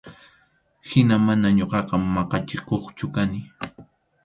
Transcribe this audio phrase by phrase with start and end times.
[0.87, 3.39] Hina mana ñuqaqa maqachikuqchu kani.